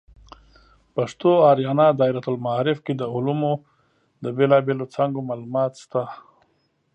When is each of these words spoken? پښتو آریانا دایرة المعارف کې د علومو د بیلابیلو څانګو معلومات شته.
پښتو 0.95 1.29
آریانا 1.51 1.87
دایرة 1.99 2.23
المعارف 2.31 2.77
کې 2.85 2.93
د 2.97 3.03
علومو 3.15 3.53
د 4.23 4.25
بیلابیلو 4.37 4.85
څانګو 4.95 5.19
معلومات 5.29 5.73
شته. 5.83 6.03